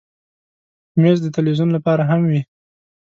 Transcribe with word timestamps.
مېز 1.01 1.17
د 1.21 1.27
تلویزیون 1.35 1.69
لپاره 1.77 2.03
هم 2.09 2.21
وي. 2.29 2.41